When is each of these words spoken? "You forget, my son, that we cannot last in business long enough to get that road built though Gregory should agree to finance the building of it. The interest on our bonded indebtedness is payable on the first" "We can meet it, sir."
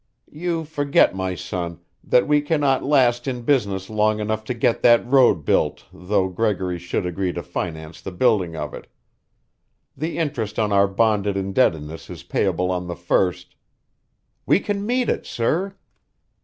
"You 0.31 0.63
forget, 0.63 1.13
my 1.13 1.35
son, 1.35 1.79
that 2.03 2.27
we 2.27 2.41
cannot 2.41 2.83
last 2.83 3.27
in 3.27 3.43
business 3.43 3.87
long 3.87 4.19
enough 4.19 4.43
to 4.45 4.55
get 4.55 4.81
that 4.81 5.05
road 5.05 5.45
built 5.45 5.85
though 5.93 6.27
Gregory 6.27 6.79
should 6.79 7.05
agree 7.05 7.31
to 7.33 7.43
finance 7.43 8.01
the 8.01 8.11
building 8.11 8.55
of 8.55 8.73
it. 8.73 8.87
The 9.95 10.17
interest 10.17 10.57
on 10.57 10.73
our 10.73 10.87
bonded 10.87 11.37
indebtedness 11.37 12.09
is 12.09 12.23
payable 12.23 12.71
on 12.71 12.87
the 12.87 12.95
first" 12.95 13.55
"We 14.47 14.59
can 14.59 14.87
meet 14.87 15.07
it, 15.07 15.27
sir." 15.27 15.75